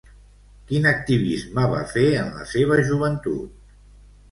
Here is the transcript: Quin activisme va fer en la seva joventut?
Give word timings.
Quin 0.71 0.87
activisme 0.91 1.67
va 1.75 1.83
fer 1.93 2.07
en 2.23 2.33
la 2.41 2.49
seva 2.55 2.81
joventut? 2.91 3.73